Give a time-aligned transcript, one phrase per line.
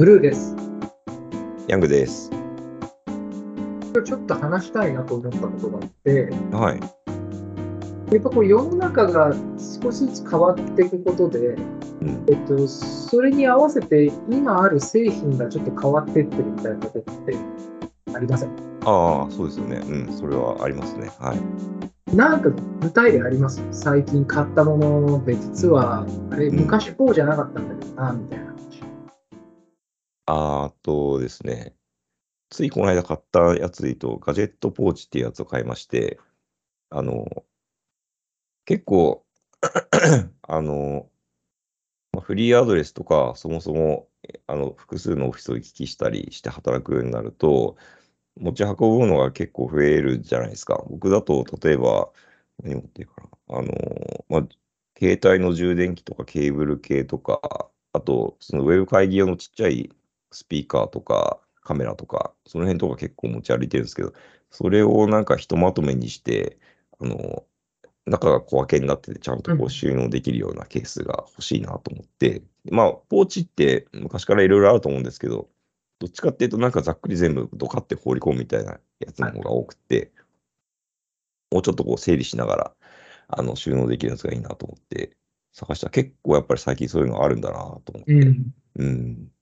[0.00, 0.56] ブルーです。
[1.68, 2.30] ヤングです。
[4.02, 6.80] ちょっと話したいなと思ったことがあって、はい。
[8.14, 9.34] やっぱこう世の中が
[9.82, 12.24] 少しずつ変わっていくことで、うん。
[12.30, 17.36] えっと、それに合わせて今ある製品がちょっと変わっていってるみたいなことって
[18.14, 18.48] ありません？
[18.86, 19.82] ああ、そうですよね。
[19.86, 20.12] うん。
[20.14, 21.10] それはありますね。
[21.20, 22.16] はい。
[22.16, 23.62] なんか具体例あります？
[23.70, 28.49] 最近買ったもので実は、あれうん昔こうじゃなかったんだけどな、みたいな話。
[30.32, 31.74] あとですね。
[32.50, 36.20] ついこの間買ったやつで言うと、ガジェットポーチっていうやつを買いまして、
[36.90, 37.44] あの、
[38.64, 39.26] 結構、
[40.42, 41.10] あの、
[42.22, 44.08] フリーアドレスとか、そもそも、
[44.46, 47.76] あの、複数のオフィスを行き来したりして働くようになると、
[48.36, 50.84] 持ち運ぶのが結構増えるじゃないですか。
[50.88, 52.12] 僕だと、例えば、
[52.62, 53.58] 何持ってるかな。
[53.58, 54.48] あの、まあ、
[54.98, 59.90] 携帯の充電器とかケーブル系とか、あと、そのウェブ会議用のちっちゃい
[60.32, 64.12] スピーカーとかカメラとか、その辺とか結構持ち歩いてるんですけど、
[64.50, 66.58] それをなんかひとまとめにして、
[67.00, 67.44] あの、
[68.06, 75.48] 中が小分けになってて、ちゃんとこうんう収納できるようなケースが欲しいなと思って、まあ、ポーチって昔からいろいろあると思うんですけど、
[75.98, 80.10] どっちかっていうと、なんかざっくり全部ドカって放り込むみたいなやつの方が多くて、
[81.50, 82.72] もうちょっとこう整理しながら、
[83.28, 85.16] あの、収納できるやつがいいなと思って
[85.52, 88.54] 探したら、結構やっぱり最近そういうのあるんだなと思って、うん。
[88.76, 89.32] うん。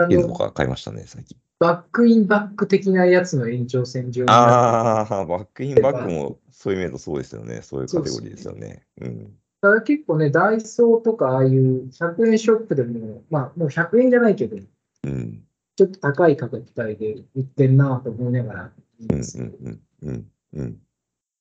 [0.00, 1.36] あっていうのとのか買いましたね、最近。
[1.58, 7.60] バックインバック的なやつの延長線上ああ、バックインバックもそういう意味だとそうですよね。
[7.62, 8.82] そういうカテゴリーですよね。
[9.00, 9.24] うん。
[9.60, 14.56] だから結構ね、ダイソーとかああいう100円ショップでも、まあもう100円じゃないけど、
[15.04, 15.44] うん。
[15.76, 19.20] ちょっと高い価格帯で売ってんなと思いながら見うん。
[19.20, 19.80] うん。
[20.02, 20.30] うん。
[20.54, 20.78] うん。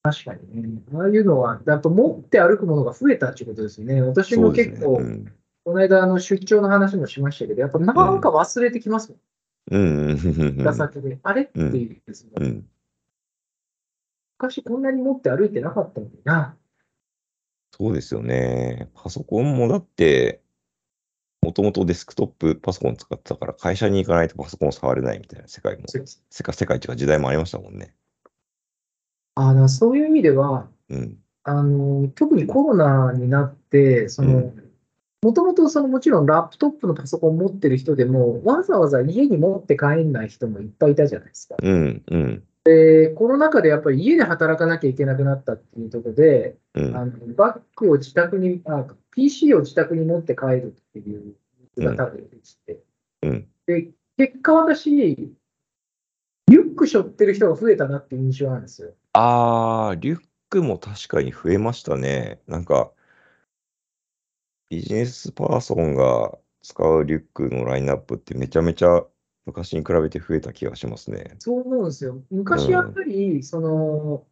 [0.04, 4.02] 確かにね、ああいうのは、やっぱ持って歩くものが増えたってことですね。
[4.02, 4.52] 私も。
[4.52, 5.34] 結構、うん。
[5.64, 9.12] この間あの出張の話もしましたけど、やっぱなんか忘れてきます
[9.72, 10.10] もん、うん。
[10.10, 10.58] うん。
[10.58, 11.20] 出先で。
[11.22, 11.44] あれ？
[11.44, 12.66] ってうんいうですね、うん。
[14.38, 16.56] 昔こんなに持って歩いてなかったのにな。
[17.72, 18.90] そうですよね。
[18.96, 20.42] パソコンもだって、
[21.42, 27.94] もともとデスクトップパソコン使ってたから、会社に行かないとパソコン触れないみたいな世界も、世界、世界っていうか時代もありましたもんね。
[29.36, 31.18] あだそういう意味では、うん。
[31.44, 34.52] あの特にコロナになって、その、
[35.22, 41.56] もともとそのもちろんラップトップのパソコン持ってる人でも、わざわざ家に持って帰んない人もいっぱいいたじゃないですか。
[41.62, 42.04] うん。
[42.10, 42.44] うん。
[42.64, 46.96] で、コロナ禍でやっぱり家で働かなきゃいけなくなったっていうところで、うん。
[46.96, 51.36] あのバッグを自宅にあ、PC を自宅に持って帰るっていう
[51.78, 52.80] のが多分できて、
[53.24, 53.48] うん。
[53.66, 58.94] で、結果私、リュック背負ってる人が増えたなっていう印象なんですよ。
[59.14, 60.20] ああ、リュッ
[60.50, 62.40] クも確かに増えましたね。
[62.48, 62.92] なんか、
[64.70, 69.04] ビジネスパーソンが使うリュックのラインナップってめちゃめちゃ
[69.46, 71.36] 昔に比べて増えた気がしますね。
[71.40, 72.22] そう思うんですよ。
[72.30, 74.26] 昔やっぱり、その、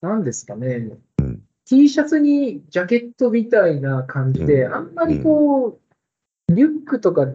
[0.00, 5.80] なんですかね、うん T シャツにジャケットみたいな感じで、うんあんまりこ
[6.48, 7.26] う、リュックとか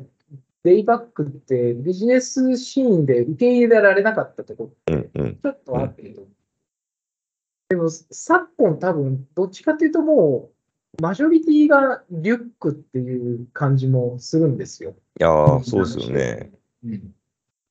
[0.63, 5.35] デイバッグってビジネスシーンで受け入れられなかったところうんうん。
[5.35, 6.27] ちょっとあるけど、
[7.69, 10.60] でも昨今多分、どっちかっていうともう、
[10.99, 14.95] マジョリティがリュックっていう感じもするんですよ。
[15.19, 16.51] いやー、そうですよね。
[16.83, 17.13] うん。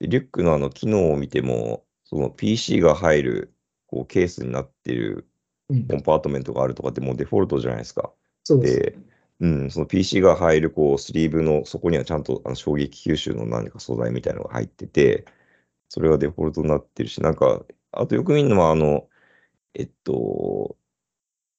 [0.01, 3.55] でリュックのあの機能を見ても、その PC が入る
[3.87, 5.29] こうケースになってる
[5.69, 8.13] うんコンパートメントがあるとかってもうデフォルトじゃないですか。
[8.45, 8.99] そうですで、
[9.41, 15.27] うん、その PC が入るこうスリーブの底にはちゃんとあの衝撃吸収の何か素材みたいなのが入ってて、
[15.91, 19.09] それがデフォルトになってるし、なんか、あとよく見るのは、あの、
[19.75, 20.77] えっと、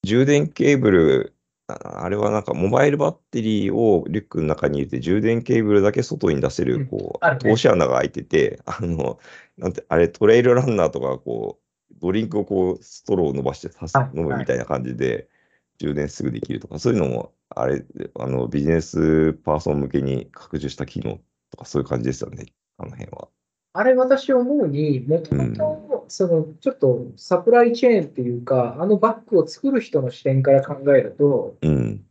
[0.03, 1.35] 充電ケーブル、
[1.71, 6.79] ああれはなんかモバイルバッテリーをリュックの中に入れて、充電ケーブルだけ外に出せうん。
[6.79, 9.19] る、こう、通し穴が開いてて、あの、
[9.57, 11.59] なんて、あれ、トレイルランナーとか、こ
[11.91, 14.17] う、ドリンクをこう、ストローを伸ばしてさすはい。
[14.17, 15.29] 飲むみたいな感じで、
[15.77, 17.83] 充電すぐできるとか、そういうのも、あれ、
[18.19, 21.19] あの、ビジネスパーソン向けに拡充した機能
[21.51, 22.45] とか、そういう感じですよね、
[22.77, 23.27] あの辺は。
[23.73, 32.05] あれ、私思うに、もともと、その、ちょっとサプライチェーンっていうか、あのバッグを作る人の視点から考えると、うん。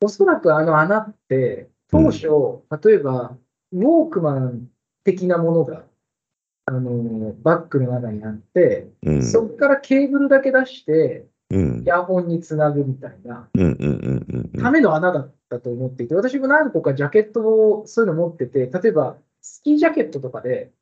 [0.00, 2.26] おそらくあの穴って、当初、
[2.88, 3.36] 例えば、
[3.72, 4.68] ウォークマン
[5.04, 5.84] 的なものが、
[6.66, 9.22] あの、バッグの中にあって、うん。
[9.22, 11.82] そこからケーブルだけ出して、うん。
[11.82, 13.48] イヤホンにつなぐみたいな、
[14.60, 20.72] ための穴だったと思っていて、私も何個かジャケットをそういうの持ってて、例えば、スキージャケットとかで、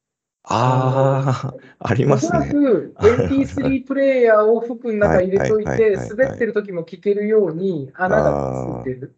[0.45, 2.61] ああ、ありおそらますね。
[2.61, 9.15] く MP3 プレイヤーを服の中に入れといて滑ってる時も聴けるように穴がついてる。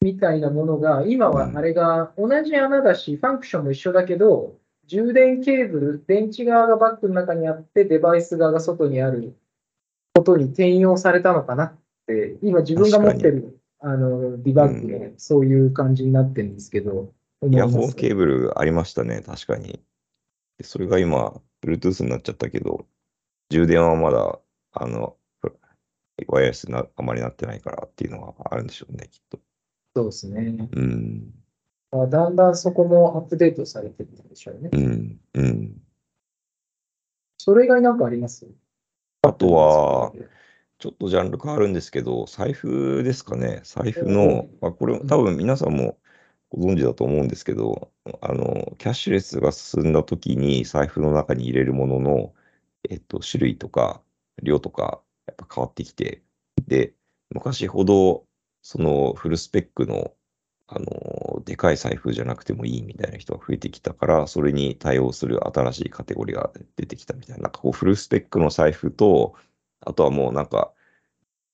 [0.00, 4.56] みたいなものが、今はあれが同じ穴だし、ファンクションも一緒だけど、
[4.86, 9.34] 充電ケーブル、電池側がバッグの中にあって、デバイス側が外にある
[10.14, 11.76] ことに転用されたのかなっ
[12.06, 19.80] て、今自分が持ってるあのディバッグでそういう感じになってるんですけど、思イヤホンケーブルありましたね、確かに。
[20.58, 22.86] でそれが今、Bluetooth になっちゃったけど、
[23.50, 24.38] 充電はまだ、
[24.72, 25.16] あの、
[26.26, 29.38] ワイヤレスなあまりなってないからっていうのはあるんでしょうね、きっと。
[29.94, 30.68] そうですね。
[30.72, 31.32] うん、
[31.92, 34.70] まあだんだんそこもアップデートされてるんでしょうね。
[34.72, 35.80] うん、うん。
[37.38, 38.46] それ以外なんかあります？
[39.22, 40.12] あとは、
[40.78, 43.60] ちょっとジャンル変わるんですけど、財布ですかね。
[43.62, 45.98] 財布の、まあ、これ多分皆さんも
[46.50, 52.34] ご存知だと思うんですけど、あの、キャッシュレスが進んだ時に財布の中に入れるものの、
[52.88, 54.02] えっと、種類とか
[54.42, 56.22] 量とかやっぱ変わってきて、
[56.66, 56.94] で、
[57.30, 58.24] 昔ほど
[58.62, 60.12] そのフルスペックの、
[60.66, 69.34] あの、でかい財布じゃなくてもいいみたいな人が増えてきたから、それに対応する新しいカテゴリーが出てきたみたいな、なんかこうフルスペックの財布と、
[69.80, 70.72] あとはもうなんか、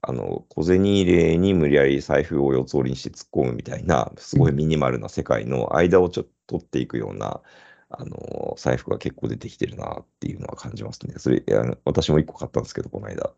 [0.07, 7.41] あの、小銭入れに無理やり財布を四つ折りにして突っ込むみたいな、すごいミニマルな世界の間をちょっと取っていくような、
[7.89, 11.15] あの、財布が結構出てきてるなっていうのは感じますね。
[11.17, 13.33] それ、あの私も一個買ったんですけど、この間。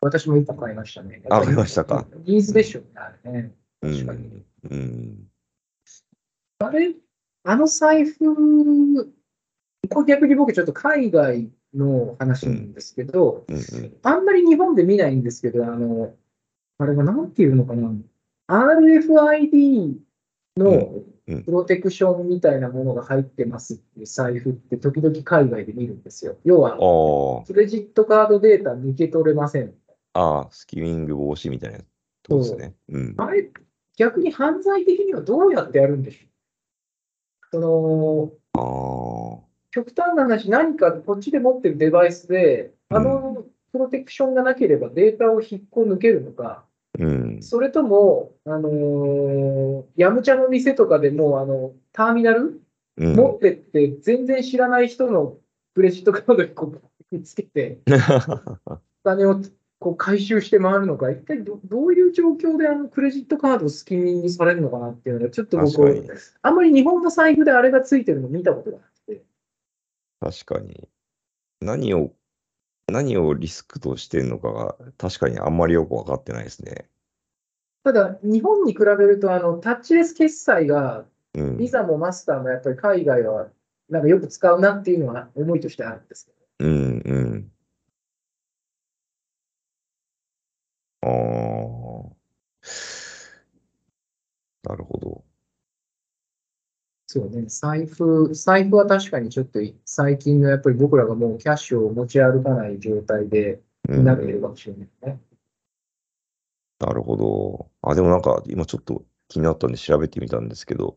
[0.00, 1.22] 私も一個買いましたね。
[1.30, 2.06] あ買いましたか。
[2.24, 3.54] ニーズでしょうね、あれね。
[3.82, 4.20] う確かに。
[4.28, 4.44] ん。
[4.70, 5.28] うん。
[6.58, 6.94] あれ、
[7.44, 9.04] あの財布、
[9.90, 13.96] これ逆に僕ちょっと海外の話なんですけど、うんうん。
[14.02, 16.14] あんまり日本で見ないんですけど、あの、
[16.78, 17.90] あれはなんていうのかな、
[18.48, 19.96] RFID
[20.56, 26.36] のプロテクションみたいなものが入ってますっていう財布って時々海外で見るんですよ。
[26.44, 29.74] 要は、あクレジットカードデータ抜け取れません。
[30.12, 31.84] あ、ああ、スキミング防止みたいなこ
[32.28, 32.74] とですね。
[32.88, 33.14] うん。
[33.16, 33.50] あれ、
[33.96, 36.28] 逆に犯罪的にはどうやってやるんでしょう
[37.52, 46.62] その、ああ、極端な話、何かこっちで持ってるデバイスで、あのプロテクションがなければデータを引っこ抜けるのか、
[46.96, 47.42] うん。
[47.42, 52.62] それとも、あのーヤムチャの店とかでもあのターミナル
[52.98, 53.16] うん。
[53.16, 55.38] 持ってって、全然知らない人の
[55.74, 56.80] クレジットカードにこう
[57.10, 57.80] 見つけて、
[58.66, 59.40] お 金を
[59.80, 66.06] こう回収して回るのか、一体どどういう状況であのクレジットカードをスキミングされるのかなっていうのが、ちょっと僕
[66.42, 68.93] あんまり日本の財布であれがついてるの見たことがなくて。
[70.24, 70.88] 確かに。
[71.60, 72.14] 何を、
[72.88, 76.88] 何をリスクとしてるのかが、確かにあんまりよく分かってないですね。
[77.82, 81.04] ただ、日本に比べると、あのタッチレス決済が、
[81.34, 81.58] うん。
[81.58, 83.50] ビザもマスターもやっぱり海外は
[83.90, 86.38] なんかよく使うなっていうのは思いとしてあるんですけど。
[86.60, 87.52] うん、うん。
[91.02, 92.14] ああ。
[94.70, 95.24] なるほど。
[97.14, 105.20] そうね、財布、財布は確かにちょっと最近のやっぱり僕らがもうキャッシュを持ち歩かない状態でうんなっているかもしれないね。
[106.80, 107.70] なるほど。
[107.82, 110.96] あ、でもなんか今ちょっと気になったんで調べてみたんですけど、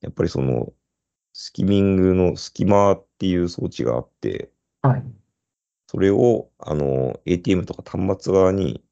[0.00, 0.72] やっぱりその
[1.32, 4.50] スキミングの隙間っていう装置があって、
[4.82, 5.04] はい。
[5.86, 8.82] それをあの ATM とか端末側に、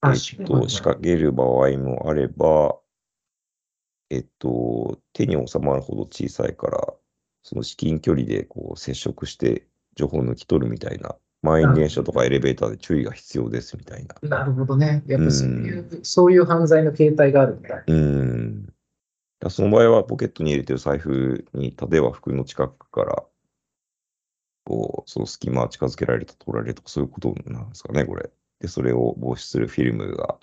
[0.00, 2.76] あえっと、仕掛ける場合もあれば、
[4.10, 6.94] えっと、手に収まるほど小さいから、
[7.42, 14.16] その至近距離でこう接触して情報を抜き取るみたいな、満員電車とかエレベーターで注意が必要ですみたいな。
[14.28, 15.02] なるほどね。
[15.06, 17.84] やっぱそういう、そういう犯罪の形態があるんだ。
[17.86, 18.66] うん。
[19.40, 23.24] だその場合はポケットに入れてる財布に、例えば服の近くから、
[24.64, 28.30] こう、その隙間近づけられると取られるとか、そういうことなんですかね、これ。
[28.60, 30.38] で、それを防止するフィルムが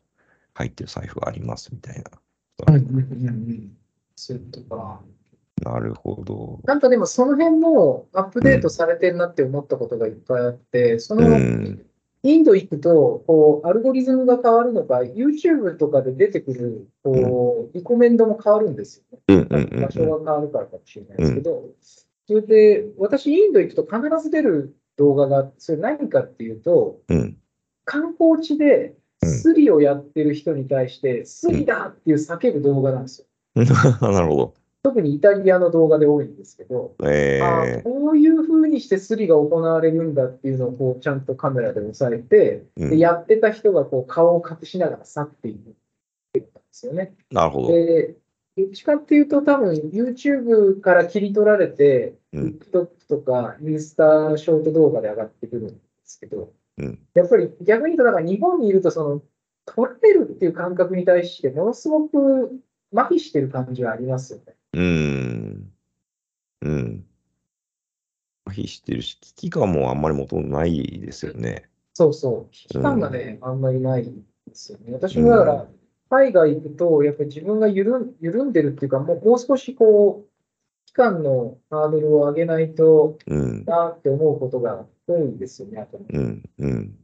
[0.54, 2.02] 入ってる財布がありますみたい
[2.68, 3.78] うんうんうんうん。
[4.16, 5.02] そういうことか。
[5.64, 5.72] な。
[5.72, 6.60] なるほど。
[6.66, 11.86] なんかでもその辺もアップデートされてるなって思ったことがいっぱいあって、その、うん。
[12.24, 19.20] インド行くと、こう、アルゴリズムが変わるのか、YouTube とかで出てくる、こう、リコメンドも変わるんですよね。
[19.28, 21.70] うんうんうん場所が変わるからかもしれないですけど、
[22.28, 27.18] それで、私、インド行くと必ず出る動画がそれ何かっていうと、うん。
[27.18, 27.38] うん。
[27.86, 28.96] 観光地でうん
[29.26, 33.28] スリをやってる人に対して、スリだっていう叫ぶ動画なんですよ。
[34.02, 34.54] なるほど。
[34.86, 45.74] 特にイタリアの動画で多いんですけど、えああえこういう風にしてスリが行われるんだっていうのをこうちゃんとカメラで押さえて、うん、でやってた人がこう顔を隠しながら去っていくっ
[46.34, 47.16] ていうんですよね。
[47.32, 47.68] なるほど。
[47.70, 48.16] で、
[48.58, 57.00] どっちかっていうと多分 YouTube から切り取られて、うん TikTok とかインスタショート動画で上がってくるんですけど、うん。
[57.14, 59.22] やっぱり逆に言うと、だから日本にいるとその
[59.66, 62.60] 取られるっていう感覚に対して、ものすごく
[62.94, 64.56] 麻痺してる感じはありますよね。
[64.74, 65.72] うん。
[66.62, 67.06] うん。
[68.46, 71.70] 麻痺してるし、危機感もあんまり求めないですよね。
[71.94, 72.52] そうそう。
[72.52, 74.12] 危機感がね、あんまりないで
[74.54, 74.94] すよね。
[74.94, 75.68] 私もだから、
[76.10, 80.30] 海外行くと、やっぱり自分が緩ん緩んでるっていうか、もうもう少しこう、
[80.86, 83.66] 期間のハードルを上げないとうん。
[83.66, 86.44] なって思うことが多いんですよね、あとうん。
[86.58, 87.00] うん。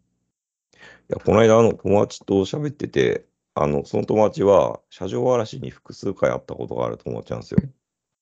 [1.09, 7.59] いや、この間、あの、友達と喋ってて、あの、その友達は、車上荒らしに複数回会ったことがある友達なんですよ。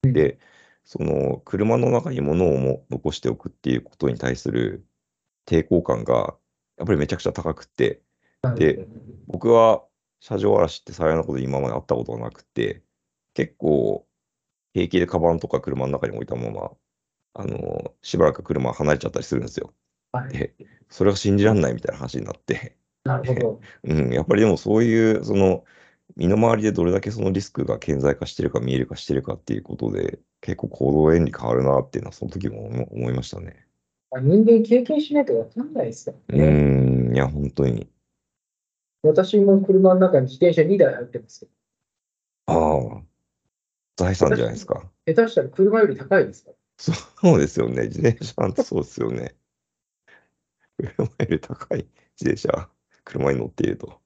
[0.04, 0.40] で、
[0.84, 4.86] その、車の中に物をも残しておくっていうことに対する
[5.46, 6.36] 抵抗感が、
[6.78, 8.02] やっぱりめちゃくちゃ高くって、
[8.56, 8.88] で
[9.28, 9.84] 僕は
[10.22, 12.84] 車上荒らしって幸いなこと今まであったことがなくて、
[13.34, 14.08] 結構
[14.74, 16.72] 平気でカバンとか車の中に置いたまま、
[17.34, 19.74] あの、しばらく車離れちゃったりするんですよ。
[20.12, 20.56] はいで
[20.90, 23.62] それが信じられないみたいな話になって、なるほど。
[23.84, 25.66] うん、やっぱりでもそういう、その、
[26.16, 33.68] 身の回りでどれだけそのリスクが顕在化してるか見えるかしてるかっていうことで、結構行動原理変わるなっていうのは、その時も思思いましたね。
[34.12, 36.44] 人間経験しないと分かんないですようね。
[36.46, 37.88] ーん、いや、本当に。
[39.04, 41.50] 私も車の中に自転車2台入ってますよ。
[42.48, 43.04] ああ、
[43.98, 44.92] 財産じゃないですか。
[45.06, 46.52] 下手したら車より高いですか？
[46.52, 46.58] ら。
[46.80, 47.84] そうですよね。
[47.84, 49.36] 自転車なんてそうですよね。
[50.78, 51.86] 車より高い
[52.20, 52.70] 自転車、
[53.04, 54.00] 車に乗っていると。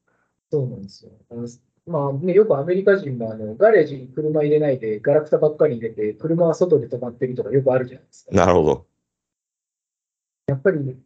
[0.51, 1.11] そうなんですよ。
[1.31, 1.47] あの
[1.85, 8.31] まあね、よくアメリカ人もあのガレージに車入れないで、ガラクタばっかり入れて、車は外で止まってるとかよくあるじゃないですか。
[8.33, 8.85] なるほど。
[10.47, 10.97] やっぱり、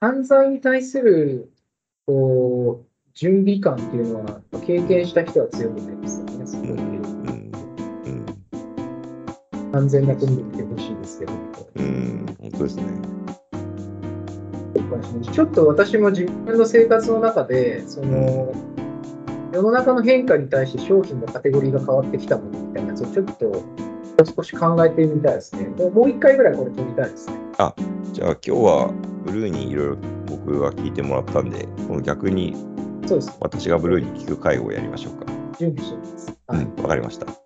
[0.00, 1.52] 犯罪に対する
[2.06, 6.46] こう準備感っていうのは、経験した人は強くないですよね。
[6.46, 7.15] そこうん、うでん、うん、
[9.76, 11.32] 安全な国で見てほしいですけど。
[11.76, 12.84] うん、本当ですね。
[15.32, 18.52] ちょっと私も自分の生活の中で、その、
[19.52, 23.52] 世の中の変化に対して商品のカテゴリーが変わってきたものみたいなやつをちょっと、も
[24.22, 25.68] う少し考えてみたいですね。
[25.90, 27.36] もう一回ぐらいこれ撮りたいですね。
[28.12, 32.56] じゃあ今日はブルーにいろいろ僕が聞いてもらったんで、この逆に
[33.06, 33.36] そうです。
[33.40, 35.26] 私がブルーに聞く会をやりましょうか。
[35.58, 36.38] 準備しておきます。
[36.46, 36.60] はい。
[36.60, 37.45] うん、わかりました。